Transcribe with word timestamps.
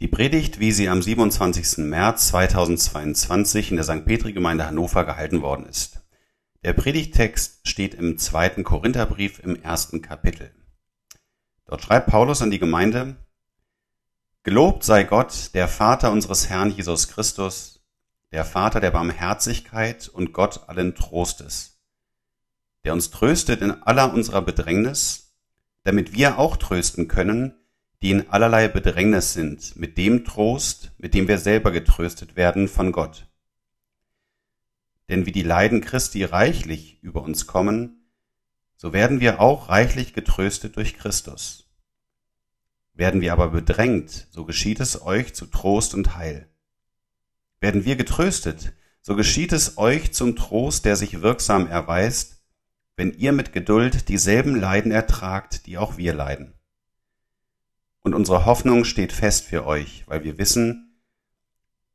Die 0.00 0.08
Predigt, 0.08 0.60
wie 0.60 0.72
sie 0.72 0.88
am 0.88 1.02
27. 1.02 1.84
März 1.84 2.28
2022 2.28 3.70
in 3.70 3.76
der 3.76 3.84
St. 3.84 4.06
Petri-Gemeinde 4.06 4.66
Hannover 4.66 5.04
gehalten 5.04 5.42
worden 5.42 5.66
ist. 5.66 6.00
Der 6.64 6.72
Predigttext 6.72 7.68
steht 7.68 7.92
im 7.92 8.16
zweiten 8.16 8.64
Korintherbrief 8.64 9.40
im 9.40 9.56
ersten 9.56 10.00
Kapitel. 10.00 10.52
Dort 11.66 11.82
schreibt 11.82 12.06
Paulus 12.06 12.40
an 12.40 12.50
die 12.50 12.58
Gemeinde, 12.58 13.16
Gelobt 14.42 14.84
sei 14.84 15.04
Gott, 15.04 15.50
der 15.52 15.68
Vater 15.68 16.12
unseres 16.12 16.48
Herrn 16.48 16.70
Jesus 16.70 17.08
Christus, 17.08 17.84
der 18.32 18.46
Vater 18.46 18.80
der 18.80 18.92
Barmherzigkeit 18.92 20.08
und 20.08 20.32
Gott 20.32 20.66
allen 20.66 20.94
Trostes, 20.94 21.78
der 22.84 22.94
uns 22.94 23.10
tröstet 23.10 23.60
in 23.60 23.82
aller 23.82 24.14
unserer 24.14 24.40
Bedrängnis, 24.40 25.34
damit 25.82 26.14
wir 26.14 26.38
auch 26.38 26.56
trösten 26.56 27.06
können, 27.06 27.59
die 28.02 28.10
in 28.12 28.30
allerlei 28.30 28.68
Bedrängnis 28.68 29.34
sind, 29.34 29.76
mit 29.76 29.98
dem 29.98 30.24
Trost, 30.24 30.92
mit 30.98 31.12
dem 31.14 31.28
wir 31.28 31.38
selber 31.38 31.70
getröstet 31.70 32.34
werden 32.36 32.66
von 32.66 32.92
Gott. 32.92 33.26
Denn 35.08 35.26
wie 35.26 35.32
die 35.32 35.42
Leiden 35.42 35.80
Christi 35.80 36.24
reichlich 36.24 37.02
über 37.02 37.22
uns 37.22 37.46
kommen, 37.46 38.06
so 38.76 38.92
werden 38.92 39.20
wir 39.20 39.40
auch 39.40 39.68
reichlich 39.68 40.14
getröstet 40.14 40.76
durch 40.76 40.96
Christus. 40.96 41.68
Werden 42.94 43.20
wir 43.20 43.32
aber 43.32 43.48
bedrängt, 43.48 44.28
so 44.30 44.44
geschieht 44.44 44.80
es 44.80 45.02
euch 45.02 45.34
zu 45.34 45.46
Trost 45.46 45.94
und 45.94 46.16
Heil. 46.16 46.48
Werden 47.60 47.84
wir 47.84 47.96
getröstet, 47.96 48.72
so 49.02 49.16
geschieht 49.16 49.52
es 49.52 49.76
euch 49.76 50.12
zum 50.12 50.36
Trost, 50.36 50.84
der 50.86 50.96
sich 50.96 51.20
wirksam 51.20 51.66
erweist, 51.66 52.42
wenn 52.96 53.12
ihr 53.12 53.32
mit 53.32 53.52
Geduld 53.52 54.08
dieselben 54.08 54.58
Leiden 54.58 54.92
ertragt, 54.92 55.66
die 55.66 55.76
auch 55.76 55.96
wir 55.96 56.14
leiden. 56.14 56.54
Und 58.02 58.14
unsere 58.14 58.46
Hoffnung 58.46 58.84
steht 58.84 59.12
fest 59.12 59.44
für 59.44 59.66
euch, 59.66 60.04
weil 60.06 60.24
wir 60.24 60.38
wissen, 60.38 60.98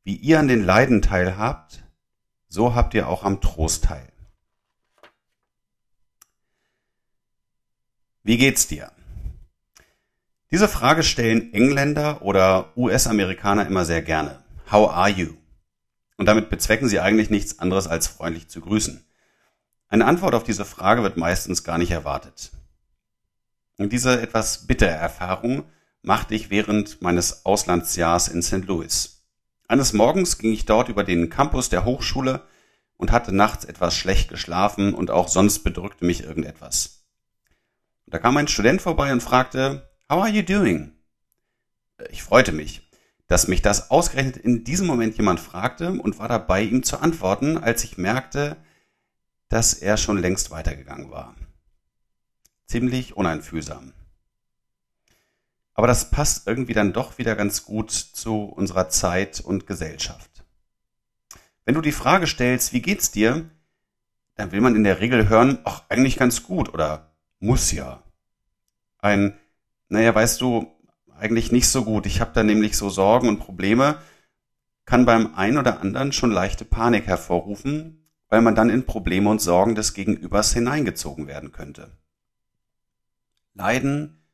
wie 0.04 0.16
ihr 0.16 0.40
an 0.40 0.48
den 0.48 0.64
Leiden 0.64 1.02
teilhabt, 1.02 1.84
so 2.48 2.76
habt 2.76 2.94
ihr 2.94 3.10
auch 3.10 3.24
am 3.24 3.42
Trost 3.42 3.86
teil. 3.86 4.12
Wie 8.24 8.38
geht's 8.38 8.68
dir? 8.68 8.92
Diese 10.52 10.68
Frage 10.68 11.04
stellen 11.04 11.54
Engländer 11.54 12.22
oder 12.22 12.72
US-Amerikaner 12.78 13.66
immer 13.68 13.84
sehr 13.84 14.02
gerne. 14.02 14.44
How 14.72 14.90
are 14.92 15.10
you? 15.10 15.36
Und 16.18 16.28
damit 16.28 16.50
bezwecken 16.50 16.88
sie 16.88 17.00
eigentlich 17.00 17.30
nichts 17.30 17.60
anderes 17.60 17.88
als 17.88 18.08
freundlich 18.08 18.48
zu 18.48 18.62
grüßen. 18.62 19.04
Eine 19.90 20.06
Antwort 20.06 20.34
auf 20.34 20.44
diese 20.44 20.66
Frage 20.66 21.04
wird 21.04 21.18
meistens 21.18 21.64
gar 21.64 21.78
nicht 21.78 21.92
erwartet. 21.92 22.52
Und 23.78 23.92
diese 23.92 24.22
etwas 24.22 24.66
bittere 24.66 24.92
Erfahrung 24.92 25.66
machte 26.06 26.36
ich 26.36 26.50
während 26.50 27.02
meines 27.02 27.46
Auslandsjahrs 27.46 28.28
in 28.28 28.44
St. 28.44 28.66
Louis. 28.66 29.24
Eines 29.68 29.94
Morgens 29.94 30.38
ging 30.38 30.54
ich 30.54 30.66
dort 30.66 30.88
über 30.90 31.04
den 31.04 31.30
Campus 31.30 31.70
der 31.70 31.84
Hochschule 31.84 32.44
und 32.98 33.12
hatte 33.12 33.34
nachts 33.34 33.66
etwas 33.66 33.96
schlecht 33.96 34.30
geschlafen 34.30 34.94
und 34.94 35.10
auch 35.10 35.28
sonst 35.28 35.64
bedrückte 35.64 36.06
mich 36.06 36.24
irgendetwas. 36.24 37.06
Da 38.06 38.20
kam 38.20 38.38
ein 38.38 38.48
Student 38.48 38.82
vorbei 38.84 39.12
und 39.12 39.24
fragte, 39.24 39.90
How 40.08 40.24
are 40.24 40.30
you 40.30 40.44
doing? 40.44 40.94
Ich 42.12 42.22
freute 42.22 42.52
mich, 42.52 42.88
dass 43.28 43.48
mich 43.48 43.64
das 43.64 43.90
ausgerechnet 43.90 44.38
in 44.38 44.64
diesem 44.64 44.86
Moment 44.86 45.18
jemand 45.18 45.40
fragte 45.40 45.92
und 45.92 46.20
war 46.20 46.28
dabei, 46.28 46.62
ihm 46.62 46.84
zu 46.84 47.00
antworten, 47.00 47.58
als 47.58 47.84
ich 47.84 47.98
merkte, 47.98 48.58
dass 49.50 49.74
er 49.74 49.98
schon 49.98 50.20
längst 50.20 50.52
weitergegangen 50.52 51.10
war. 51.10 51.36
Ziemlich 52.68 53.18
uneinfühlsam. 53.18 53.94
Aber 55.76 55.88
das 55.88 56.10
passt 56.10 56.48
irgendwie 56.48 56.74
dann 56.74 56.94
doch 56.94 57.18
wieder 57.18 57.36
ganz 57.36 57.66
gut 57.66 57.92
zu 57.92 58.46
unserer 58.46 58.90
Zeit 58.90 59.42
und 59.42 59.68
Gesellschaft. 59.68 60.46
Wenn 61.66 61.76
du 61.76 61.82
die 61.82 61.92
Frage 61.92 62.28
stellst, 62.28 62.74
wie 62.74 62.82
geht's 62.82 63.12
dir, 63.12 63.50
dann 64.36 64.52
will 64.52 64.62
man 64.62 64.76
in 64.76 64.84
der 64.84 65.00
Regel 65.00 65.30
hören, 65.30 65.60
ach, 65.66 65.84
eigentlich 65.90 66.18
ganz 66.18 66.44
gut 66.44 66.74
oder 66.74 67.16
muss 67.40 67.72
ja. 67.72 68.04
Ein, 69.00 69.38
naja, 69.90 70.16
weißt 70.16 70.42
du, 70.42 70.68
eigentlich 71.18 71.52
nicht 71.52 71.68
so 71.68 71.84
gut. 71.84 72.06
Ich 72.06 72.22
habe 72.22 72.32
da 72.34 72.44
nämlich 72.44 72.78
so 72.78 72.90
Sorgen 72.90 73.28
und 73.28 73.40
Probleme, 73.40 74.00
kann 74.86 75.06
beim 75.06 75.36
einen 75.36 75.58
oder 75.58 75.82
anderen 75.82 76.12
schon 76.12 76.32
leichte 76.32 76.66
Panik 76.66 77.08
hervorrufen, 77.08 78.08
weil 78.30 78.42
man 78.42 78.56
dann 78.56 78.70
in 78.70 78.86
Probleme 78.86 79.30
und 79.30 79.42
Sorgen 79.42 79.76
des 79.76 79.94
Gegenübers 79.94 80.54
hineingezogen 80.54 81.28
werden 81.28 81.52
könnte. 81.52 81.98
Leiden, 83.54 84.25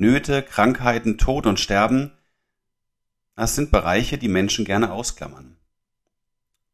Nöte, 0.00 0.44
Krankheiten, 0.44 1.18
Tod 1.18 1.44
und 1.44 1.58
Sterben, 1.58 2.12
das 3.34 3.56
sind 3.56 3.72
Bereiche, 3.72 4.16
die 4.16 4.28
Menschen 4.28 4.64
gerne 4.64 4.92
ausklammern. 4.92 5.56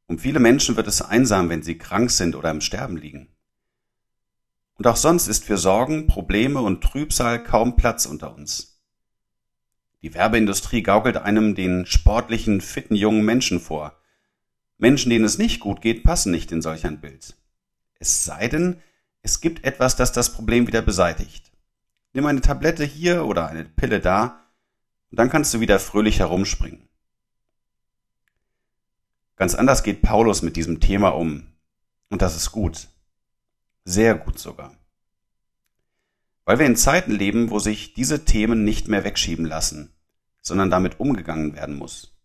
Um 0.07 0.19
viele 0.19 0.41
Menschen 0.41 0.77
wird 0.77 0.87
es 0.89 1.01
einsam, 1.01 1.49
wenn 1.49 1.63
sie 1.63 1.79
krank 1.79 2.11
sind 2.11 2.37
oder 2.37 2.51
im 2.51 2.61
Sterben 2.61 2.99
liegen. 2.99 3.35
Und 4.75 4.87
auch 4.87 4.97
sonst 4.97 5.27
ist 5.27 5.43
für 5.43 5.57
Sorgen, 5.57 6.07
Probleme 6.07 6.61
und 6.61 6.85
Trübsal 6.85 7.43
kaum 7.43 7.77
Platz 7.77 8.05
unter 8.05 8.35
uns. 8.35 8.79
Die 10.03 10.13
Werbeindustrie 10.13 10.83
gaukelt 10.83 11.17
einem 11.17 11.55
den 11.55 11.87
sportlichen, 11.87 12.61
fitten 12.61 12.95
jungen 12.95 13.25
Menschen 13.25 13.59
vor. 13.59 13.99
Menschen, 14.77 15.09
denen 15.09 15.25
es 15.25 15.39
nicht 15.39 15.61
gut 15.61 15.81
geht, 15.81 16.05
passen 16.05 16.31
nicht 16.31 16.53
in 16.53 16.61
solch 16.61 16.85
ein 16.85 17.01
Bild. 17.01 17.35
Es 17.99 18.27
sei 18.27 18.49
denn, 18.49 18.83
es 19.23 19.41
gibt 19.41 19.65
etwas, 19.65 19.97
das 19.97 20.13
das 20.13 20.31
Problem 20.31 20.67
wieder 20.67 20.83
beseitigt. 20.83 21.54
Nimm 22.15 22.27
eine 22.27 22.41
Tablette 22.41 22.85
hier 22.85 23.27
oder 23.27 23.49
eine 23.49 23.65
Pille 23.65 24.01
da 24.01 24.41
und 25.11 25.19
dann 25.19 25.31
kannst 25.31 25.53
du 25.53 25.61
wieder 25.61 25.81
fröhlich 25.81 26.21
herumspringen. 26.21 26.89
Ganz 29.37 29.57
anders 29.57 29.83
geht 29.83 30.01
Paulus 30.01 30.43
mit 30.43 30.55
diesem 30.55 30.79
Thema 30.79 31.09
um. 31.09 31.49
Und 32.09 32.23
das 32.23 32.37
ist 32.37 32.53
gut. 32.53 32.89
Sehr 33.85 34.15
gut 34.15 34.39
sogar. 34.39 34.77
Weil 36.45 36.61
wir 36.61 36.67
in 36.67 36.77
Zeiten 36.77 37.11
leben, 37.11 37.51
wo 37.51 37.59
sich 37.59 37.95
diese 37.95 38.25
Themen 38.25 38.63
nicht 38.63 38.87
mehr 38.87 39.03
wegschieben 39.03 39.45
lassen, 39.45 39.93
sondern 40.41 40.71
damit 40.71 41.01
umgegangen 41.01 41.55
werden 41.55 41.75
muss. 41.75 42.17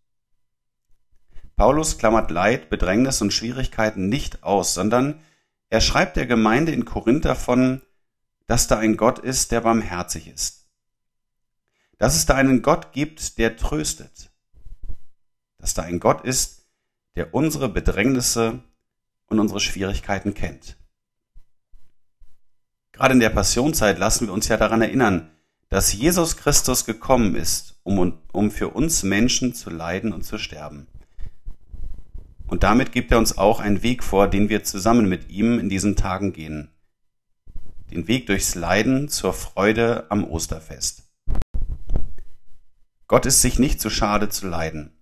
Paulus 1.56 1.98
klammert 1.98 2.30
Leid, 2.30 2.70
Bedrängnis 2.70 3.24
und 3.24 3.34
Schwierigkeiten 3.34 4.08
nicht 4.08 4.44
aus, 4.44 4.76
sondern 4.76 5.20
er 5.70 5.82
schreibt 5.82 6.16
der 6.16 6.28
Gemeinde 6.28 6.74
in 6.74 6.86
Korinth 6.86 7.26
davon, 7.26 7.82
dass 8.50 8.66
da 8.66 8.80
ein 8.80 8.98
Gott 8.98 9.20
ist, 9.20 9.52
der 9.52 9.62
barmherzig 9.62 10.28
ist. 10.28 10.66
Dass 12.00 12.16
es 12.16 12.26
da 12.26 12.34
einen 12.34 12.64
Gott 12.64 12.94
gibt, 12.94 13.38
der 13.38 13.56
tröstet. 13.58 14.32
Dass 15.60 15.76
da 15.76 15.84
ein 15.84 16.00
Gott 16.00 16.26
ist, 16.26 16.66
der 17.16 17.36
unsere 17.36 17.70
Bedrängnisse 17.70 18.64
und 19.28 19.40
unsere 19.40 19.60
Schwierigkeiten 19.60 20.34
kennt. 20.34 20.78
Gerade 22.92 23.14
in 23.14 23.20
der 23.20 23.30
Passionszeit 23.30 24.00
lassen 24.00 24.26
wir 24.26 24.34
uns 24.34 24.48
ja 24.48 24.58
daran 24.58 24.82
erinnern, 24.82 25.30
dass 25.70 25.94
Jesus 25.94 26.36
Christus 26.36 26.86
gekommen 26.86 27.36
ist, 27.36 27.80
um, 27.84 28.18
um 28.32 28.50
für 28.50 28.70
uns 28.70 29.04
Menschen 29.04 29.54
zu 29.54 29.70
leiden 29.70 30.12
und 30.12 30.24
zu 30.24 30.40
sterben. 30.40 30.88
Und 32.48 32.64
damit 32.64 32.94
gibt 32.94 33.12
er 33.12 33.20
uns 33.20 33.38
auch 33.38 33.60
einen 33.60 33.84
Weg 33.84 34.04
vor, 34.04 34.28
den 34.28 34.50
wir 34.50 34.64
zusammen 34.64 35.08
mit 35.08 35.30
ihm 35.30 35.60
in 35.60 35.70
diesen 35.70 35.96
Tagen 35.96 36.34
gehen 36.34 36.72
den 37.92 38.08
Weg 38.08 38.28
durchs 38.28 38.56
Leiden 38.56 39.10
zur 39.10 39.34
Freude 39.34 40.10
am 40.10 40.24
Osterfest. 40.24 41.04
Gott 43.08 43.26
ist 43.26 43.42
sich 43.42 43.58
nicht 43.58 43.82
zu 43.82 43.90
schade 43.90 44.30
zu 44.30 44.48
leiden, 44.48 44.96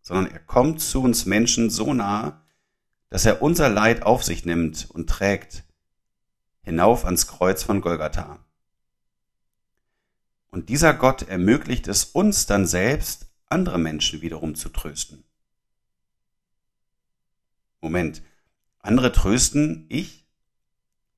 sondern 0.00 0.32
er 0.32 0.38
kommt 0.38 0.80
zu 0.80 1.02
uns 1.02 1.26
Menschen 1.26 1.70
so 1.70 1.92
nah, 1.92 2.44
dass 3.08 3.26
er 3.26 3.42
unser 3.42 3.68
Leid 3.68 4.02
auf 4.02 4.22
sich 4.22 4.44
nimmt 4.44 4.88
und 4.90 5.10
trägt 5.10 5.64
hinauf 6.62 7.04
ans 7.04 7.26
Kreuz 7.26 7.64
von 7.64 7.80
Golgatha. 7.80 8.44
Und 10.50 10.68
dieser 10.68 10.94
Gott 10.94 11.22
ermöglicht 11.22 11.88
es 11.88 12.04
uns 12.04 12.46
dann 12.46 12.66
selbst, 12.66 13.26
andere 13.46 13.78
Menschen 13.78 14.22
wiederum 14.22 14.54
zu 14.54 14.68
trösten. 14.68 15.24
Moment, 17.80 18.22
andere 18.78 19.12
trösten, 19.12 19.86
ich? 19.88 20.19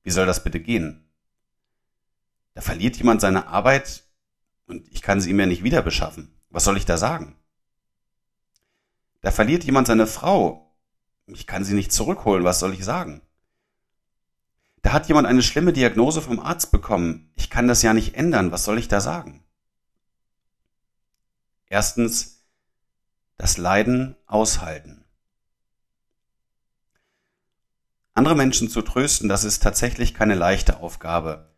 Wie 0.03 0.11
soll 0.11 0.25
das 0.25 0.43
bitte 0.43 0.59
gehen? 0.59 1.09
Da 2.53 2.61
verliert 2.61 2.97
jemand 2.97 3.21
seine 3.21 3.47
Arbeit 3.47 4.03
und 4.67 4.87
ich 4.89 5.01
kann 5.01 5.21
sie 5.21 5.29
ihm 5.29 5.39
ja 5.39 5.45
nicht 5.45 5.63
wieder 5.63 5.81
beschaffen. 5.81 6.39
Was 6.49 6.65
soll 6.65 6.77
ich 6.77 6.85
da 6.85 6.97
sagen? 6.97 7.35
Da 9.21 9.31
verliert 9.31 9.63
jemand 9.63 9.87
seine 9.87 10.05
Frau. 10.05 10.75
Ich 11.27 11.47
kann 11.47 11.63
sie 11.63 11.73
nicht 11.73 11.91
zurückholen. 11.91 12.43
Was 12.43 12.59
soll 12.59 12.73
ich 12.73 12.83
sagen? 12.83 13.21
Da 14.81 14.91
hat 14.91 15.07
jemand 15.07 15.27
eine 15.27 15.41
schlimme 15.41 15.71
Diagnose 15.71 16.21
vom 16.21 16.39
Arzt 16.39 16.71
bekommen. 16.71 17.31
Ich 17.35 17.49
kann 17.49 17.67
das 17.67 17.81
ja 17.81 17.93
nicht 17.93 18.15
ändern. 18.15 18.51
Was 18.51 18.65
soll 18.65 18.77
ich 18.77 18.89
da 18.89 18.99
sagen? 18.99 19.43
Erstens, 21.67 22.45
das 23.37 23.57
Leiden 23.57 24.15
aushalten. 24.27 25.02
Andere 28.13 28.35
Menschen 28.35 28.69
zu 28.69 28.81
trösten, 28.81 29.27
das 29.27 29.43
ist 29.43 29.63
tatsächlich 29.63 30.13
keine 30.13 30.35
leichte 30.35 30.77
Aufgabe. 30.81 31.51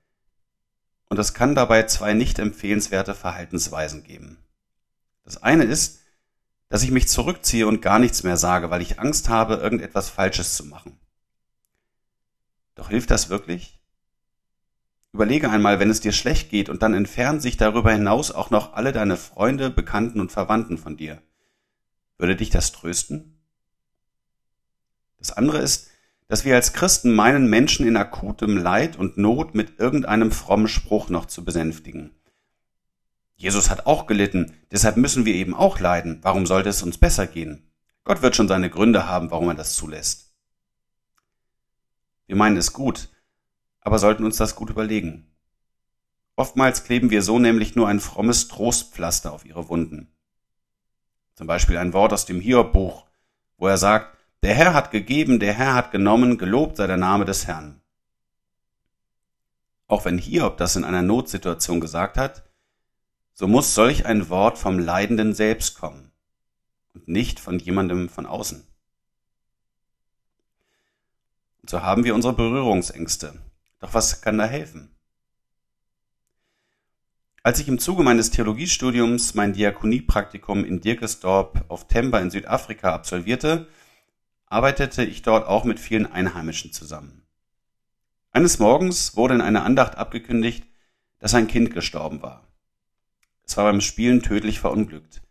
Und 1.10 1.20
es 1.20 1.34
kann 1.34 1.54
dabei 1.54 1.84
zwei 1.84 2.14
nicht 2.14 2.40
empfehlenswerte 2.40 3.14
Verhaltensweisen 3.14 4.04
geben. 4.04 4.38
Das 5.24 5.42
eine 5.42 5.64
ist, 5.64 6.02
dass 6.70 6.84
ich 6.84 6.92
mich 6.92 7.08
zurückziehe 7.08 7.68
und 7.68 7.82
gar 7.82 8.00
nichts 8.00 8.24
mehr 8.24 8.38
sage, 8.38 8.70
weil 8.70 8.82
ich 8.82 9.00
Angst 9.00 9.30
habe, 9.30 9.56
irgendetwas 9.56 10.10
Falsches 10.10 10.56
zu 10.56 10.66
machen. 10.66 10.98
Doch 12.76 12.90
hilft 12.90 13.12
das 13.12 13.30
wirklich? 13.30 13.82
Überlege 15.14 15.50
einmal, 15.50 15.80
wenn 15.80 15.90
es 15.90 16.02
dir 16.02 16.12
schlecht 16.12 16.50
geht 16.50 16.68
und 16.70 16.84
dann 16.84 16.94
entfernen 16.94 17.40
sich 17.40 17.56
darüber 17.56 17.92
hinaus 17.92 18.32
auch 18.32 18.50
noch 18.50 18.74
alle 18.74 18.92
deine 18.92 19.16
Freunde, 19.16 19.70
Bekannten 19.70 20.20
und 20.20 20.32
Verwandten 20.32 20.78
von 20.78 20.98
dir. 20.98 21.22
Würde 22.18 22.36
dich 22.36 22.50
das 22.50 22.72
trösten? 22.72 23.42
Das 25.18 25.32
andere 25.32 25.60
ist, 25.60 25.90
dass 26.28 26.46
wir 26.46 26.56
als 26.56 26.74
Christen 26.74 27.14
meinen, 27.14 27.50
Menschen 27.50 27.88
in 27.88 27.98
akutem 27.98 28.58
Leid 28.58 28.98
und 28.98 29.18
Not 29.18 29.54
mit 29.54 29.80
irgendeinem 29.80 30.32
frommen 30.32 30.68
Spruch 30.68 31.10
noch 31.10 31.26
zu 31.26 31.46
besänftigen. 31.46 32.12
Jesus 33.36 33.70
hat 33.70 33.86
auch 33.86 34.08
gelitten, 34.08 34.54
deshalb 34.72 34.98
müssen 34.98 35.26
wir 35.26 35.36
eben 35.36 35.54
auch 35.54 35.80
leiden. 35.80 36.20
Warum 36.22 36.46
sollte 36.46 36.70
es 36.70 36.82
uns 36.82 36.98
besser 36.98 37.28
gehen? 37.28 37.70
Gott 38.04 38.22
wird 38.22 38.36
schon 38.36 38.48
seine 38.48 38.70
Gründe 38.70 39.08
haben, 39.08 39.30
warum 39.32 39.50
er 39.50 39.56
das 39.56 39.76
zulässt. 39.76 40.34
Wir 42.28 42.36
meinen 42.36 42.58
es 42.58 42.74
gut, 42.74 43.10
aber 43.82 44.00
sollten 44.00 44.24
uns 44.24 44.38
das 44.38 44.56
gut 44.56 44.70
überlegen. 44.70 45.32
Oftmals 46.36 46.84
kleben 46.84 47.12
wir 47.12 47.22
so 47.22 47.40
nämlich 47.40 47.76
nur 47.76 47.88
ein 47.88 48.00
frommes 48.00 48.48
Trostpflaster 48.48 49.32
auf 49.32 49.46
ihre 49.46 49.70
Wunden. 49.70 50.12
Zum 51.36 51.48
Beispiel 51.48 51.78
ein 51.78 51.94
Wort 51.94 52.14
aus 52.14 52.26
dem 52.26 52.40
Hiob-Buch, 52.40 53.06
wo 53.58 53.68
er 53.68 53.78
sagt, 53.78 54.18
der 54.46 54.54
Herr 54.54 54.76
hat 54.76 54.92
gegeben, 54.92 55.40
der 55.40 55.56
Herr 55.56 55.74
hat 55.74 55.90
genommen, 55.90 56.38
gelobt 56.38 56.78
sei 56.78 56.86
der 56.86 56.98
Name 56.98 57.26
des 57.26 57.48
Herrn. 57.48 57.82
Auch 59.88 60.06
wenn 60.06 60.20
Hiob 60.20 60.58
das 60.58 60.76
in 60.76 60.84
einer 60.84 61.02
Notsituation 61.02 61.80
gesagt 61.80 62.16
hat, 62.16 62.48
so 63.34 63.48
muss 63.48 63.74
solch 63.74 64.06
ein 64.06 64.30
Wort 64.30 64.60
vom 64.60 64.78
Leidenden 64.78 65.34
selbst 65.34 65.80
kommen 65.80 66.12
und 66.94 67.08
nicht 67.08 67.40
von 67.40 67.58
jemandem 67.58 68.08
von 68.08 68.28
außen. 68.28 68.68
Und 71.64 71.70
so 71.72 71.82
haben 71.82 72.04
wir 72.04 72.14
unsere 72.14 72.34
Berührungsängste. 72.34 73.42
Doch 73.80 73.96
was 73.96 74.22
kann 74.22 74.38
da 74.38 74.46
helfen? 74.46 74.96
Als 77.42 77.60
ich 77.60 77.68
im 77.68 77.80
Zuge 77.80 78.04
meines 78.04 78.30
Theologiestudiums 78.30 79.34
mein 79.34 79.54
Diakoniepraktikum 79.54 80.64
in 80.64 80.82
Dirkesdorp 80.82 81.66
auf 81.68 81.88
Temba 81.88 82.20
in 82.20 82.30
Südafrika 82.30 82.94
absolvierte, 82.94 83.68
arbeitete 84.48 85.04
ich 85.04 85.22
dort 85.22 85.48
auch 85.48 85.64
mit 85.64 85.80
vielen 85.80 86.12
Einheimischen 86.12 86.72
zusammen. 86.72 87.26
Eines 88.32 88.60
Morgens 88.60 89.16
wurde 89.16 89.36
in 89.36 89.42
einer 89.42 89.64
Andacht 89.64 89.96
abgekündigt, 89.96 90.68
dass 91.20 91.34
ein 91.34 91.48
Kind 91.48 91.74
gestorben 91.74 92.22
war. 92.22 92.48
Es 93.44 93.58
war 93.58 93.66
beim 93.66 93.82
Spielen 93.82 94.22
tödlich 94.22 94.60
verunglückt. 94.60 95.22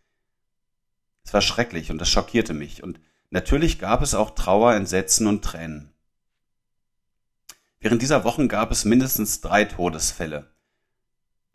Es 1.23 1.33
war 1.33 1.41
schrecklich 1.41 1.91
und 1.91 2.01
es 2.01 2.09
schockierte 2.09 2.53
mich 2.53 2.83
und 2.83 2.99
natürlich 3.29 3.79
gab 3.79 4.01
es 4.01 4.15
auch 4.15 4.31
Trauer, 4.31 4.73
Entsetzen 4.73 5.27
und 5.27 5.43
Tränen. 5.43 5.91
Während 7.79 8.01
dieser 8.01 8.23
Wochen 8.23 8.47
gab 8.47 8.71
es 8.71 8.85
mindestens 8.85 9.41
drei 9.41 9.65
Todesfälle. 9.65 10.51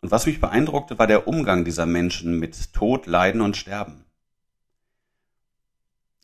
Und 0.01 0.11
was 0.11 0.25
mich 0.25 0.39
beeindruckte, 0.39 0.97
war 0.97 1.07
der 1.07 1.27
Umgang 1.27 1.65
dieser 1.65 1.85
Menschen 1.85 2.39
mit 2.39 2.73
Tod, 2.73 3.05
Leiden 3.05 3.41
und 3.41 3.57
Sterben. 3.57 4.05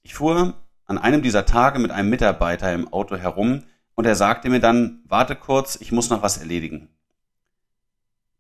Ich 0.01 0.15
fuhr 0.15 0.53
an 0.87 0.97
einem 0.97 1.21
dieser 1.21 1.45
Tage 1.45 1.79
mit 1.79 1.91
einem 1.91 2.09
Mitarbeiter 2.09 2.73
im 2.73 2.91
Auto 2.91 3.17
herum 3.17 3.63
und 3.95 4.05
er 4.05 4.15
sagte 4.15 4.49
mir 4.49 4.59
dann, 4.59 5.03
warte 5.05 5.35
kurz, 5.35 5.75
ich 5.75 5.91
muss 5.91 6.09
noch 6.09 6.21
was 6.21 6.37
erledigen. 6.37 6.89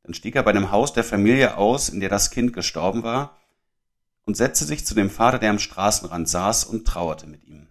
Dann 0.03 0.13
stieg 0.13 0.35
er 0.35 0.43
bei 0.43 0.53
dem 0.53 0.71
Haus 0.71 0.93
der 0.93 1.03
Familie 1.03 1.57
aus, 1.57 1.89
in 1.89 1.99
der 1.99 2.09
das 2.09 2.31
Kind 2.31 2.53
gestorben 2.53 3.03
war, 3.03 3.37
und 4.23 4.37
setzte 4.37 4.65
sich 4.65 4.85
zu 4.85 4.95
dem 4.95 5.09
Vater, 5.09 5.39
der 5.39 5.49
am 5.49 5.59
Straßenrand 5.59 6.29
saß, 6.29 6.63
und 6.63 6.87
trauerte 6.87 7.27
mit 7.27 7.43
ihm. 7.43 7.67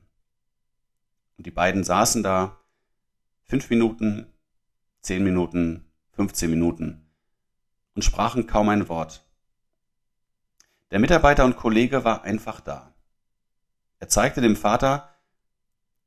Und 1.38 1.46
die 1.46 1.50
beiden 1.50 1.84
saßen 1.84 2.22
da, 2.22 2.56
fünf 3.44 3.70
Minuten, 3.70 4.26
zehn 5.00 5.22
Minuten, 5.22 5.86
fünfzehn 6.12 6.50
Minuten, 6.50 7.06
und 7.94 8.02
sprachen 8.02 8.46
kaum 8.46 8.68
ein 8.68 8.88
Wort. 8.88 9.24
Der 10.90 10.98
Mitarbeiter 10.98 11.44
und 11.44 11.56
Kollege 11.56 12.04
war 12.04 12.24
einfach 12.24 12.60
da. 12.60 12.92
Er 13.98 14.08
zeigte 14.08 14.40
dem 14.40 14.56
Vater, 14.56 15.14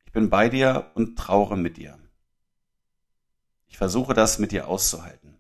ich 0.06 0.12
bin 0.12 0.30
bei 0.30 0.50
dir 0.50 0.92
und 0.94 1.18
trauere 1.18 1.56
mit 1.56 1.78
dir. 1.78 1.98
Ich 3.68 3.78
versuche 3.78 4.14
das 4.14 4.40
mit 4.40 4.52
dir 4.52 4.68
auszuhalten. 4.68 5.38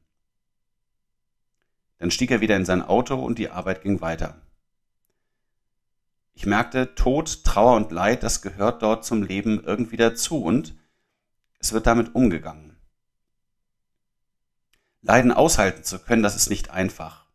Dann 1.98 2.12
stieg 2.12 2.32
er 2.32 2.42
wieder 2.42 2.56
in 2.56 2.66
sein 2.66 2.82
Auto 2.82 3.16
und 3.16 3.38
die 3.38 3.50
Arbeit 3.50 3.82
ging 3.82 4.02
weiter. 4.02 4.42
Ich 6.34 6.46
merkte, 6.46 6.96
Tod, 6.96 7.44
Trauer 7.44 7.76
und 7.76 7.92
Leid, 7.92 8.24
das 8.24 8.42
gehört 8.42 8.82
dort 8.82 9.04
zum 9.04 9.24
Leben 9.24 9.62
irgendwie 9.64 9.98
dazu 9.98 10.42
und 10.42 10.76
es 11.60 11.74
wird 11.74 11.86
damit 11.86 12.16
umgegangen. 12.16 12.78
Leiden 15.02 15.32
aushalten 15.32 15.84
zu 15.84 16.00
können, 16.00 16.24
das 16.24 16.36
ist 16.36 16.50
nicht 16.50 16.70
einfach. 16.70 17.26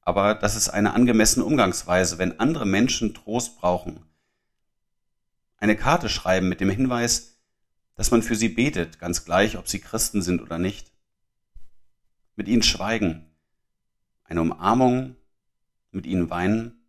Aber 0.00 0.34
das 0.34 0.54
ist 0.54 0.68
eine 0.68 0.94
angemessene 0.94 1.44
Umgangsweise, 1.44 2.18
wenn 2.18 2.38
andere 2.38 2.66
Menschen 2.66 3.14
Trost 3.14 3.58
brauchen. 3.58 4.04
Eine 5.64 5.76
Karte 5.76 6.10
schreiben 6.10 6.50
mit 6.50 6.60
dem 6.60 6.68
Hinweis, 6.68 7.38
dass 7.94 8.10
man 8.10 8.22
für 8.22 8.36
sie 8.36 8.50
betet, 8.50 8.98
ganz 8.98 9.24
gleich, 9.24 9.56
ob 9.56 9.66
sie 9.66 9.80
Christen 9.80 10.20
sind 10.20 10.42
oder 10.42 10.58
nicht. 10.58 10.92
Mit 12.36 12.48
ihnen 12.48 12.62
schweigen, 12.62 13.34
eine 14.24 14.42
Umarmung, 14.42 15.16
mit 15.90 16.04
ihnen 16.04 16.28
weinen. 16.28 16.84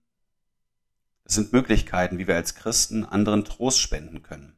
Das 1.24 1.36
sind 1.36 1.54
Möglichkeiten, 1.54 2.18
wie 2.18 2.27
wir 2.27 2.36
als 2.36 2.54
Christen 2.56 3.06
anderen 3.06 3.45
Trost 3.45 3.80
spenden 3.80 4.24
können. 4.24 4.57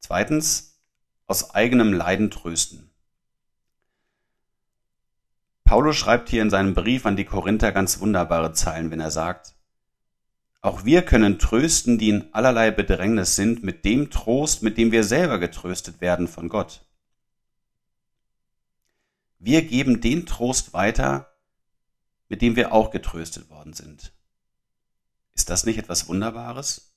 Zweitens, 0.00 0.80
aus 1.28 1.54
eigenem 1.54 1.92
Leiden 1.92 2.28
trösten. 2.28 2.90
Paulus 5.62 5.94
schreibt 5.94 6.28
hier 6.28 6.42
in 6.42 6.50
seinem 6.50 6.74
Brief 6.74 7.06
an 7.06 7.14
die 7.14 7.24
Korinther 7.24 7.70
ganz 7.70 8.00
wunderbare 8.00 8.52
Zeilen, 8.52 8.90
wenn 8.90 8.98
er 8.98 9.12
sagt, 9.12 9.55
auch 10.66 10.84
wir 10.84 11.02
können 11.02 11.38
trösten, 11.38 11.96
die 11.96 12.08
in 12.08 12.34
allerlei 12.34 12.72
Bedrängnis 12.72 13.36
sind, 13.36 13.62
mit 13.62 13.84
dem 13.84 14.10
Trost, 14.10 14.62
mit 14.62 14.76
dem 14.76 14.90
wir 14.90 15.04
selber 15.04 15.38
getröstet 15.38 16.00
werden 16.00 16.26
von 16.26 16.48
Gott. 16.48 16.84
Wir 19.38 19.62
geben 19.62 20.00
den 20.00 20.26
Trost 20.26 20.72
weiter, 20.72 21.32
mit 22.28 22.42
dem 22.42 22.56
wir 22.56 22.72
auch 22.72 22.90
getröstet 22.90 23.48
worden 23.48 23.74
sind. 23.74 24.12
Ist 25.34 25.50
das 25.50 25.66
nicht 25.66 25.78
etwas 25.78 26.08
Wunderbares? 26.08 26.96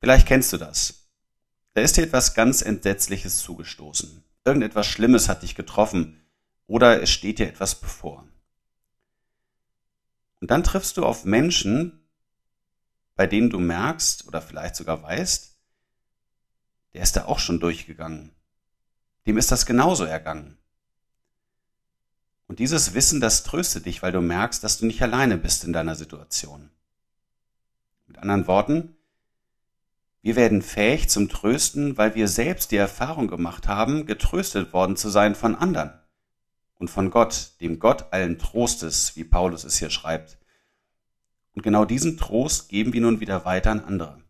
Vielleicht 0.00 0.26
kennst 0.26 0.52
du 0.52 0.56
das. 0.56 1.08
Da 1.74 1.82
ist 1.82 1.96
dir 1.96 2.02
etwas 2.02 2.34
ganz 2.34 2.62
Entsetzliches 2.62 3.38
zugestoßen. 3.38 4.24
Irgendetwas 4.44 4.86
Schlimmes 4.86 5.28
hat 5.28 5.42
dich 5.42 5.54
getroffen 5.54 6.20
oder 6.66 7.00
es 7.00 7.10
steht 7.10 7.38
dir 7.38 7.46
etwas 7.46 7.80
bevor. 7.80 8.26
Und 10.44 10.50
dann 10.50 10.62
triffst 10.62 10.98
du 10.98 11.06
auf 11.06 11.24
Menschen, 11.24 12.04
bei 13.16 13.26
denen 13.26 13.48
du 13.48 13.58
merkst 13.58 14.28
oder 14.28 14.42
vielleicht 14.42 14.76
sogar 14.76 15.02
weißt, 15.02 15.56
der 16.92 17.02
ist 17.02 17.16
da 17.16 17.24
auch 17.24 17.38
schon 17.38 17.60
durchgegangen. 17.60 18.30
Dem 19.26 19.38
ist 19.38 19.50
das 19.50 19.64
genauso 19.64 20.04
ergangen. 20.04 20.58
Und 22.46 22.58
dieses 22.58 22.92
Wissen, 22.92 23.22
das 23.22 23.42
tröstet 23.42 23.86
dich, 23.86 24.02
weil 24.02 24.12
du 24.12 24.20
merkst, 24.20 24.62
dass 24.62 24.76
du 24.76 24.84
nicht 24.84 25.00
alleine 25.00 25.38
bist 25.38 25.64
in 25.64 25.72
deiner 25.72 25.94
Situation. 25.94 26.68
Mit 28.06 28.18
anderen 28.18 28.46
Worten, 28.46 28.96
wir 30.20 30.36
werden 30.36 30.60
fähig 30.60 31.08
zum 31.08 31.30
Trösten, 31.30 31.96
weil 31.96 32.14
wir 32.14 32.28
selbst 32.28 32.70
die 32.70 32.76
Erfahrung 32.76 33.28
gemacht 33.28 33.66
haben, 33.66 34.04
getröstet 34.04 34.74
worden 34.74 34.98
zu 34.98 35.08
sein 35.08 35.34
von 35.34 35.54
anderen 35.54 36.03
und 36.78 36.88
von 36.88 37.10
Gott, 37.10 37.52
dem 37.60 37.78
Gott 37.78 38.12
allen 38.12 38.38
Trostes, 38.38 39.16
wie 39.16 39.24
Paulus 39.24 39.64
es 39.64 39.78
hier 39.78 39.90
schreibt. 39.90 40.38
Und 41.54 41.62
genau 41.62 41.84
diesen 41.84 42.16
Trost 42.16 42.68
geben 42.68 42.92
wir 42.92 43.00
nun 43.00 43.20
wieder 43.20 43.44
weiter 43.44 43.70
an 43.70 43.80
andere. 43.80 44.20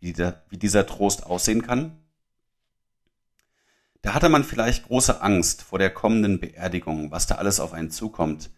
Wie, 0.00 0.12
der, 0.12 0.44
wie 0.48 0.58
dieser 0.58 0.86
Trost 0.86 1.26
aussehen 1.26 1.62
kann, 1.62 1.98
da 4.02 4.12
hatte 4.12 4.28
man 4.28 4.44
vielleicht 4.44 4.84
große 4.86 5.22
Angst 5.22 5.62
vor 5.62 5.78
der 5.78 5.88
kommenden 5.88 6.38
Beerdigung, 6.38 7.10
was 7.10 7.26
da 7.26 7.36
alles 7.36 7.58
auf 7.58 7.72
einen 7.72 7.90
zukommt. 7.90 8.50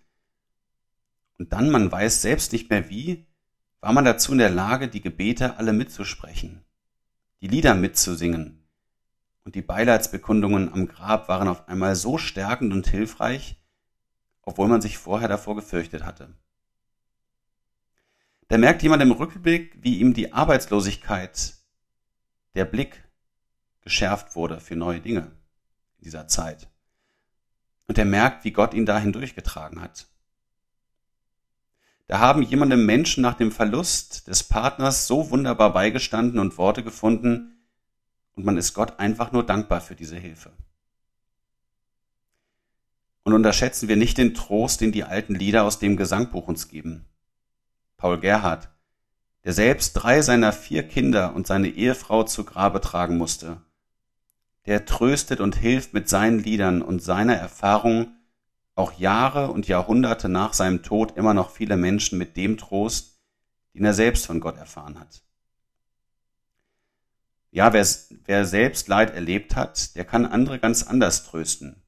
Und 1.38 1.52
dann, 1.52 1.70
man 1.70 1.92
weiß 1.92 2.22
selbst 2.22 2.52
nicht 2.52 2.68
mehr 2.68 2.88
wie, 2.90 3.26
war 3.80 3.92
man 3.92 4.04
dazu 4.04 4.32
in 4.32 4.38
der 4.38 4.50
Lage, 4.50 4.88
die 4.88 5.00
Gebete 5.00 5.58
alle 5.58 5.72
mitzusprechen, 5.72 6.64
die 7.40 7.46
Lieder 7.46 7.76
mitzusingen. 7.76 8.65
Und 9.46 9.54
die 9.54 9.62
Beileidsbekundungen 9.62 10.72
am 10.72 10.88
Grab 10.88 11.28
waren 11.28 11.46
auf 11.46 11.68
einmal 11.68 11.94
so 11.94 12.18
stärkend 12.18 12.72
und 12.72 12.88
hilfreich, 12.88 13.62
obwohl 14.42 14.66
man 14.66 14.80
sich 14.80 14.98
vorher 14.98 15.28
davor 15.28 15.54
gefürchtet 15.54 16.04
hatte. 16.04 16.34
Da 18.48 18.58
merkt 18.58 18.82
jemand 18.82 19.04
im 19.04 19.12
Rückblick, 19.12 19.78
wie 19.80 20.00
ihm 20.00 20.14
die 20.14 20.32
Arbeitslosigkeit, 20.32 21.54
der 22.56 22.64
Blick 22.64 23.04
geschärft 23.82 24.34
wurde 24.34 24.58
für 24.58 24.74
neue 24.74 25.00
Dinge 25.00 25.30
in 25.98 26.06
dieser 26.06 26.26
Zeit. 26.26 26.68
und 27.86 27.98
er 27.98 28.04
merkt, 28.04 28.44
wie 28.44 28.50
Gott 28.50 28.74
ihn 28.74 28.84
da 28.84 28.98
hindurchgetragen 28.98 29.80
hat. 29.80 30.08
Da 32.08 32.18
haben 32.18 32.42
jemandem 32.42 32.84
Menschen 32.84 33.22
nach 33.22 33.34
dem 33.34 33.52
Verlust 33.52 34.26
des 34.26 34.42
Partners 34.42 35.06
so 35.06 35.30
wunderbar 35.30 35.72
beigestanden 35.72 36.40
und 36.40 36.58
Worte 36.58 36.82
gefunden, 36.82 37.55
und 38.36 38.44
man 38.44 38.56
ist 38.56 38.74
Gott 38.74 39.00
einfach 39.00 39.32
nur 39.32 39.44
dankbar 39.44 39.80
für 39.80 39.96
diese 39.96 40.16
Hilfe. 40.16 40.52
Und 43.24 43.32
unterschätzen 43.32 43.88
wir 43.88 43.96
nicht 43.96 44.18
den 44.18 44.34
Trost, 44.34 44.80
den 44.80 44.92
die 44.92 45.02
alten 45.02 45.34
Lieder 45.34 45.64
aus 45.64 45.80
dem 45.80 45.96
Gesangbuch 45.96 46.46
uns 46.46 46.68
geben. 46.68 47.06
Paul 47.96 48.20
Gerhard, 48.20 48.68
der 49.44 49.52
selbst 49.52 49.94
drei 49.94 50.22
seiner 50.22 50.52
vier 50.52 50.86
Kinder 50.86 51.34
und 51.34 51.46
seine 51.46 51.68
Ehefrau 51.68 52.22
zu 52.22 52.44
Grabe 52.44 52.80
tragen 52.80 53.16
musste, 53.16 53.62
der 54.66 54.84
tröstet 54.84 55.40
und 55.40 55.56
hilft 55.56 55.94
mit 55.94 56.08
seinen 56.08 56.38
Liedern 56.38 56.82
und 56.82 57.02
seiner 57.02 57.34
Erfahrung 57.34 58.12
auch 58.74 58.92
Jahre 58.92 59.50
und 59.50 59.66
Jahrhunderte 59.66 60.28
nach 60.28 60.52
seinem 60.52 60.82
Tod 60.82 61.16
immer 61.16 61.32
noch 61.32 61.50
viele 61.50 61.76
Menschen 61.76 62.18
mit 62.18 62.36
dem 62.36 62.58
Trost, 62.58 63.18
den 63.74 63.84
er 63.84 63.94
selbst 63.94 64.26
von 64.26 64.40
Gott 64.40 64.58
erfahren 64.58 65.00
hat. 65.00 65.22
Ja, 67.56 67.72
wer, 67.72 67.86
wer 68.26 68.44
selbst 68.44 68.86
Leid 68.86 69.14
erlebt 69.14 69.56
hat, 69.56 69.96
der 69.96 70.04
kann 70.04 70.26
andere 70.26 70.58
ganz 70.58 70.82
anders 70.82 71.24
trösten. 71.24 71.82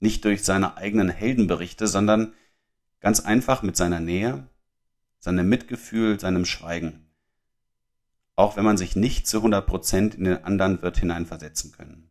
Nicht 0.00 0.24
durch 0.24 0.42
seine 0.42 0.78
eigenen 0.78 1.10
Heldenberichte, 1.10 1.86
sondern 1.86 2.32
ganz 2.98 3.20
einfach 3.20 3.60
mit 3.60 3.76
seiner 3.76 4.00
Nähe, 4.00 4.48
seinem 5.18 5.50
Mitgefühl, 5.50 6.18
seinem 6.18 6.46
Schweigen. 6.46 7.10
Auch 8.36 8.56
wenn 8.56 8.64
man 8.64 8.78
sich 8.78 8.96
nicht 8.96 9.26
zu 9.26 9.36
100 9.36 9.66
Prozent 9.66 10.14
in 10.14 10.24
den 10.24 10.44
anderen 10.44 10.80
wird 10.80 10.96
hineinversetzen 10.96 11.72
können. 11.72 12.10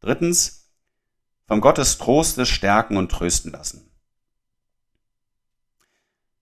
Drittens, 0.00 0.70
vom 1.46 1.62
Gottes 1.62 1.96
Trostes 1.96 2.50
stärken 2.50 2.98
und 2.98 3.10
trösten 3.10 3.52
lassen. 3.52 3.90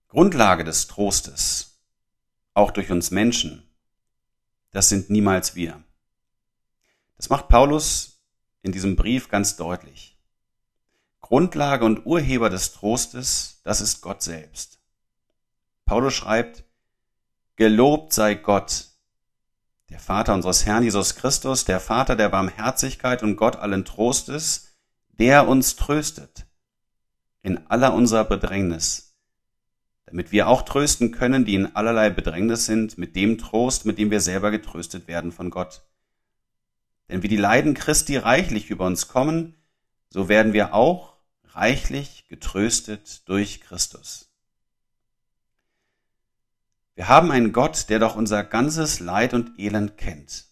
Grundlage 0.09 0.65
des 0.65 0.87
Trostes, 0.87 1.79
auch 2.53 2.71
durch 2.71 2.91
uns 2.91 3.11
Menschen, 3.11 3.70
das 4.71 4.89
sind 4.89 5.09
niemals 5.09 5.55
wir. 5.55 5.83
Das 7.17 7.29
macht 7.29 7.47
Paulus 7.47 8.21
in 8.61 8.71
diesem 8.71 8.95
Brief 8.95 9.29
ganz 9.29 9.55
deutlich. 9.55 10.17
Grundlage 11.19 11.85
und 11.85 12.05
Urheber 12.05 12.49
des 12.49 12.73
Trostes, 12.73 13.61
das 13.63 13.79
ist 13.79 14.01
Gott 14.01 14.21
selbst. 14.21 14.79
Paulus 15.85 16.13
schreibt, 16.13 16.63
Gelobt 17.55 18.11
sei 18.13 18.35
Gott, 18.35 18.87
der 19.89 19.99
Vater 19.99 20.33
unseres 20.33 20.65
Herrn 20.65 20.83
Jesus 20.83 21.15
Christus, 21.15 21.65
der 21.65 21.79
Vater 21.79 22.15
der 22.15 22.29
Barmherzigkeit 22.29 23.23
und 23.23 23.35
Gott 23.35 23.57
allen 23.57 23.85
Trostes, 23.85 24.69
der 25.09 25.47
uns 25.47 25.75
tröstet 25.75 26.47
in 27.43 27.67
aller 27.67 27.93
unserer 27.93 28.23
Bedrängnis, 28.23 29.10
damit 30.05 30.31
wir 30.31 30.47
auch 30.47 30.63
trösten 30.63 31.11
können, 31.11 31.45
die 31.45 31.55
in 31.55 31.75
allerlei 31.75 32.09
Bedrängnis 32.09 32.65
sind, 32.65 32.97
mit 32.97 33.15
dem 33.15 33.37
Trost, 33.37 33.85
mit 33.85 33.97
dem 33.97 34.11
wir 34.11 34.19
selber 34.19 34.51
getröstet 34.51 35.07
werden 35.07 35.31
von 35.31 35.49
Gott. 35.49 35.83
Denn 37.09 37.23
wie 37.23 37.27
die 37.27 37.37
Leiden 37.37 37.73
Christi 37.73 38.17
reichlich 38.17 38.69
über 38.69 38.85
uns 38.85 39.07
kommen, 39.07 39.55
so 40.09 40.29
werden 40.29 40.53
wir 40.53 40.73
auch 40.73 41.17
reichlich 41.53 42.27
getröstet 42.27 43.27
durch 43.27 43.61
Christus. 43.61 44.29
Wir 46.95 47.07
haben 47.07 47.31
einen 47.31 47.53
Gott, 47.53 47.89
der 47.89 47.99
doch 47.99 48.15
unser 48.15 48.43
ganzes 48.43 48.99
Leid 48.99 49.33
und 49.33 49.57
Elend 49.57 49.97
kennt. 49.97 50.45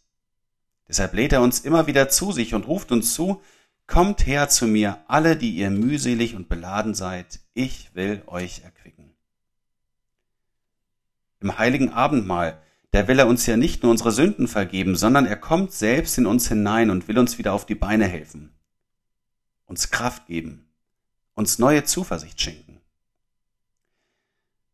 Deshalb 0.87 1.13
lädt 1.13 1.33
er 1.33 1.41
uns 1.41 1.59
immer 1.59 1.87
wieder 1.87 2.09
zu 2.09 2.31
sich 2.31 2.53
und 2.53 2.67
ruft 2.67 2.91
uns 2.91 3.13
zu, 3.13 3.41
Kommt 3.89 4.27
her 4.27 4.49
zu 4.49 4.67
mir, 4.67 5.03
alle, 5.07 5.35
die 5.35 5.49
ihr 5.49 5.71
mühselig 5.71 6.35
und 6.35 6.47
beladen 6.47 6.93
seid, 6.93 7.39
ich 7.55 7.95
will 7.95 8.21
euch 8.27 8.61
erquicken 8.63 8.98
im 11.39 11.57
heiligen 11.57 11.89
Abendmahl, 11.89 12.61
da 12.91 13.07
will 13.07 13.19
er 13.19 13.27
uns 13.27 13.45
ja 13.45 13.55
nicht 13.55 13.83
nur 13.83 13.91
unsere 13.91 14.11
Sünden 14.11 14.47
vergeben, 14.47 14.95
sondern 14.95 15.25
er 15.25 15.35
kommt 15.35 15.71
selbst 15.71 16.17
in 16.17 16.25
uns 16.25 16.47
hinein 16.47 16.89
und 16.89 17.07
will 17.07 17.19
uns 17.19 17.37
wieder 17.37 17.53
auf 17.53 17.65
die 17.65 17.75
Beine 17.75 18.07
helfen, 18.07 18.51
uns 19.65 19.91
Kraft 19.91 20.25
geben, 20.25 20.67
uns 21.35 21.59
neue 21.59 21.83
Zuversicht 21.83 22.41
schenken. 22.41 22.81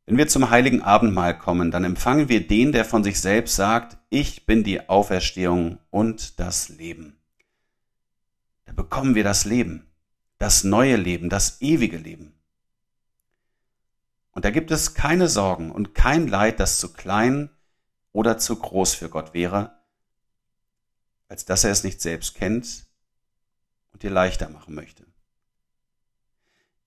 Wenn 0.05 0.17
wir 0.17 0.27
zum 0.27 0.51
heiligen 0.51 0.83
Abendmahl 0.83 1.37
kommen, 1.37 1.71
dann 1.71 1.83
empfangen 1.83 2.29
wir 2.29 2.45
den, 2.45 2.71
der 2.71 2.85
von 2.85 3.03
sich 3.03 3.19
selbst 3.19 3.55
sagt, 3.55 3.97
ich 4.09 4.45
bin 4.45 4.63
die 4.63 4.87
Auferstehung 4.87 5.79
und 5.89 6.39
das 6.39 6.69
Leben. 6.69 7.17
Da 8.65 8.73
bekommen 8.73 9.15
wir 9.15 9.23
das 9.23 9.45
Leben, 9.45 9.87
das 10.37 10.63
neue 10.63 10.95
Leben, 10.95 11.29
das 11.29 11.59
ewige 11.59 11.97
Leben. 11.97 12.34
Und 14.35 14.43
da 14.43 14.51
gibt 14.51 14.69
es 14.69 14.93
keine 14.93 15.29
Sorgen 15.29 15.71
und 15.71 15.95
kein 15.95 16.27
Leid, 16.27 16.59
das 16.59 16.77
zu 16.77 16.91
klein 16.91 17.49
oder 18.11 18.37
zu 18.37 18.57
groß 18.57 18.93
für 18.93 19.09
Gott 19.09 19.33
wäre, 19.33 19.79
als 21.29 21.45
dass 21.45 21.63
er 21.63 21.71
es 21.71 21.85
nicht 21.85 22.01
selbst 22.01 22.35
kennt 22.35 22.85
und 23.93 24.03
dir 24.03 24.11
leichter 24.11 24.49
machen 24.49 24.75
möchte. 24.75 25.05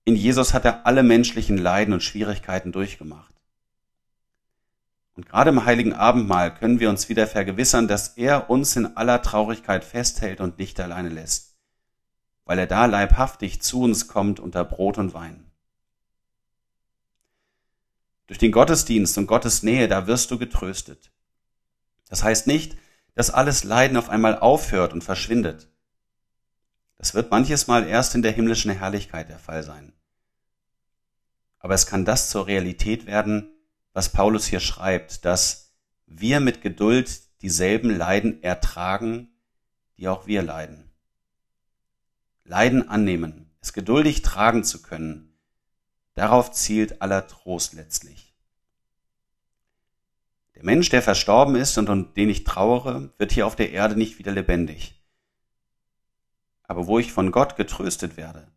In 0.05 0.15
Jesus 0.15 0.53
hat 0.53 0.63
er 0.63 0.85
alle 0.85 1.01
menschlichen 1.01 1.57
Leiden 1.57 1.93
und 1.93 2.03
Schwierigkeiten 2.03 2.71
durchgemacht. 2.71 3.33
Und 5.15 5.25
gerade 5.25 5.49
im 5.49 5.65
heiligen 5.65 5.93
Abendmahl 5.93 6.53
können 6.53 6.79
wir 6.79 6.89
uns 6.89 7.09
wieder 7.09 7.25
vergewissern, 7.25 7.87
dass 7.87 8.09
er 8.09 8.51
uns 8.51 8.75
in 8.75 8.95
aller 8.95 9.23
Traurigkeit 9.23 9.83
festhält 9.83 10.39
und 10.39 10.59
nicht 10.59 10.79
alleine 10.79 11.09
lässt, 11.09 11.57
weil 12.45 12.59
er 12.59 12.67
da 12.67 12.85
leibhaftig 12.85 13.61
zu 13.61 13.81
uns 13.81 14.07
kommt 14.07 14.39
unter 14.39 14.63
Brot 14.63 14.99
und 14.99 15.15
Wein. 15.15 15.48
Durch 18.29 18.37
den 18.37 18.51
Gottesdienst 18.51 19.17
und 19.17 19.25
Gottes 19.25 19.63
Nähe, 19.63 19.87
da 19.87 20.05
wirst 20.05 20.29
du 20.29 20.37
getröstet. 20.37 21.11
Das 22.09 22.23
heißt 22.23 22.45
nicht, 22.45 22.77
dass 23.15 23.31
alles 23.31 23.63
Leiden 23.63 23.97
auf 23.97 24.07
einmal 24.07 24.37
aufhört 24.37 24.93
und 24.93 25.03
verschwindet. 25.03 25.67
Das 26.99 27.15
wird 27.15 27.31
manches 27.31 27.65
Mal 27.65 27.87
erst 27.87 28.13
in 28.13 28.21
der 28.21 28.31
himmlischen 28.31 28.69
Herrlichkeit 28.69 29.29
der 29.29 29.39
Fall 29.39 29.63
sein. 29.63 29.93
Aber 31.57 31.73
es 31.73 31.87
kann 31.87 32.05
das 32.05 32.29
zur 32.29 32.45
Realität 32.45 33.07
werden, 33.07 33.49
was 33.93 34.09
Paulus 34.09 34.45
hier 34.45 34.59
schreibt, 34.59 35.25
dass 35.25 35.73
wir 36.05 36.39
mit 36.39 36.61
Geduld 36.61 37.41
dieselben 37.41 37.89
Leiden 37.89 38.43
ertragen, 38.43 39.31
die 39.97 40.07
auch 40.07 40.27
wir 40.27 40.43
leiden. 40.43 40.91
Leiden 42.43 42.89
annehmen, 42.89 43.49
es 43.59 43.73
geduldig 43.73 44.21
tragen 44.21 44.63
zu 44.63 44.83
können, 44.83 45.28
Darauf 46.19 46.51
zielt 46.51 47.01
aller 47.01 47.27
Trost 47.27 47.71
letztlich. 47.75 48.35
Der 50.53 50.65
Mensch, 50.65 50.89
der 50.89 51.01
verstorben 51.01 51.55
ist 51.55 51.77
und 51.77 51.87
um 51.87 52.13
den 52.13 52.27
ich 52.27 52.43
trauere, 52.43 53.13
wird 53.17 53.31
hier 53.31 53.47
auf 53.47 53.55
der 53.55 53.71
Erde 53.71 53.95
nicht 53.95 54.19
wieder 54.19 54.33
lebendig. 54.33 55.01
Aber 56.63 56.87
wo 56.87 56.99
ich 56.99 57.13
von 57.13 57.31
Gott 57.31 57.55
getröstet 57.55 58.17
werde, 58.17 58.51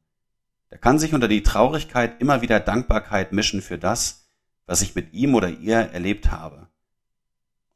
da 0.71 0.77
kann 0.77 0.99
sich 0.99 1.15
unter 1.15 1.29
die 1.29 1.45
Traurigkeit 1.45 2.21
immer 2.21 2.43
wieder 2.43 2.59
Dankbarkeit 2.59 3.33
mischen 3.33 3.63
für 3.63 3.79
das, 3.79 4.29
was 4.67 4.83
ich 4.83 4.97
mit 4.97 5.13
ihm 5.13 5.37
oder 5.37 5.49
ihr 5.49 5.77
erlebt 5.77 6.33
habe. 6.33 6.67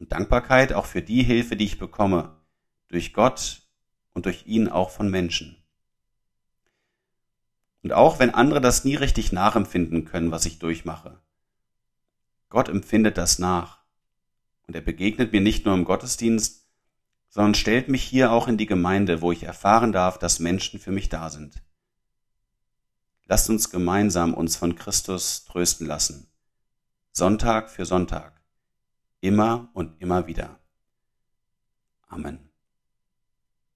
Und 0.00 0.10
Dankbarkeit 0.10 0.72
auch 0.72 0.86
für 0.86 1.02
die 1.02 1.22
Hilfe, 1.22 1.54
die 1.54 1.64
ich 1.64 1.78
bekomme, 1.78 2.34
durch 2.88 3.12
Gott 3.12 3.62
und 4.14 4.26
durch 4.26 4.48
ihn 4.48 4.66
auch 4.66 4.90
von 4.90 5.12
Menschen. 5.12 5.56
Und 7.86 7.92
auch 7.92 8.18
wenn 8.18 8.34
andere 8.34 8.60
das 8.60 8.84
nie 8.84 8.96
richtig 8.96 9.30
nachempfinden 9.30 10.06
können, 10.06 10.32
was 10.32 10.44
ich 10.44 10.58
durchmache. 10.58 11.20
Gott 12.48 12.68
empfindet 12.68 13.16
das 13.16 13.38
nach. 13.38 13.78
Und 14.66 14.74
er 14.74 14.80
begegnet 14.80 15.32
mir 15.32 15.40
nicht 15.40 15.64
nur 15.64 15.74
im 15.74 15.84
Gottesdienst, 15.84 16.66
sondern 17.28 17.54
stellt 17.54 17.88
mich 17.88 18.02
hier 18.02 18.32
auch 18.32 18.48
in 18.48 18.56
die 18.56 18.66
Gemeinde, 18.66 19.22
wo 19.22 19.30
ich 19.30 19.44
erfahren 19.44 19.92
darf, 19.92 20.18
dass 20.18 20.40
Menschen 20.40 20.80
für 20.80 20.90
mich 20.90 21.10
da 21.10 21.30
sind. 21.30 21.62
Lasst 23.26 23.48
uns 23.50 23.70
gemeinsam 23.70 24.34
uns 24.34 24.56
von 24.56 24.74
Christus 24.74 25.44
trösten 25.44 25.86
lassen. 25.86 26.26
Sonntag 27.12 27.70
für 27.70 27.84
Sonntag. 27.84 28.42
Immer 29.20 29.68
und 29.74 30.02
immer 30.02 30.26
wieder. 30.26 30.58
Amen. 32.08 32.45